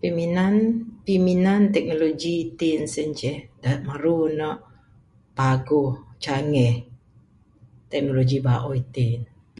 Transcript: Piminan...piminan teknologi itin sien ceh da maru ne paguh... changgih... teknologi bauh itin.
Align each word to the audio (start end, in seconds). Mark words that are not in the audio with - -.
Piminan...piminan 0.00 1.62
teknologi 1.74 2.32
itin 2.46 2.80
sien 2.92 3.10
ceh 3.18 3.38
da 3.62 3.70
maru 3.86 4.18
ne 4.38 4.48
paguh... 5.36 5.92
changgih... 6.22 6.76
teknologi 7.90 8.38
bauh 8.46 8.74
itin. 8.82 9.20